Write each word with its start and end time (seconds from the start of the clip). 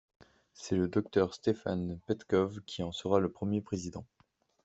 C'est 0.55 0.75
le 0.75 0.87
docteur 0.87 1.31
Stefan 1.35 1.99
Petkov 2.07 2.61
qui 2.65 2.81
en 2.81 2.91
sera 2.91 3.19
le 3.19 3.31
premier 3.31 3.61
président. 3.61 4.03